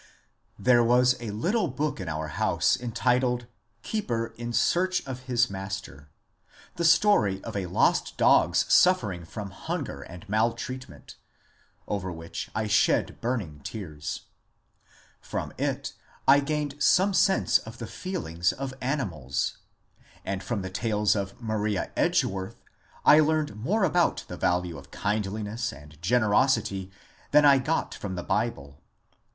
There 0.57 0.83
was 0.83 1.15
a 1.19 1.29
little 1.29 1.67
book 1.67 1.99
in 1.99 2.09
our 2.09 2.29
house 2.29 2.75
entitled" 2.75 3.45
Keeper 3.83 4.33
in 4.35 4.51
search 4.51 5.05
of 5.05 5.19
his 5.29 5.47
Master,"— 5.47 6.09
the 6.77 6.83
story 6.85 7.39
of 7.43 7.55
a 7.55 7.67
lost 7.67 8.17
dog's 8.17 8.65
suffering 8.67 9.25
from 9.25 9.51
hunger 9.51 10.01
and 10.01 10.27
maltreatment,— 10.27 11.17
over 11.87 12.11
which 12.11 12.49
I 12.55 12.65
shed 12.65 13.21
burning 13.21 13.59
tears. 13.63 14.21
From 15.21 15.53
it 15.59 15.93
I 16.27 16.39
gained 16.39 16.81
some 16.81 17.13
sense 17.13 17.59
of 17.59 17.77
the 17.77 17.85
feelings 17.85 18.51
of 18.53 18.73
animals; 18.81 19.59
and 20.25 20.41
from 20.41 20.63
the 20.63 20.71
tales 20.71 21.15
of 21.15 21.39
Maria 21.39 21.91
Edgeworth 21.95 22.63
I 23.05 23.19
learned 23.19 23.55
more 23.55 23.83
about 23.83 24.21
32 24.21 24.33
MONCURE 24.33 24.37
DANIEL 24.39 24.49
CONWAY 24.49 24.61
the 24.61 24.71
value 24.71 24.77
of 24.79 24.89
kindliness 24.89 25.71
and 25.71 26.01
generosity 26.01 26.89
than 27.29 27.45
I 27.45 27.59
got 27.59 27.93
from 27.93 28.15
the 28.15 28.23
Bible. 28.23 28.81